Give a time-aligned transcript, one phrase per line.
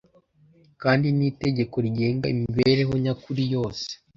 [0.81, 3.87] kandi ni itegeko rigenga imibereho nyakuri yose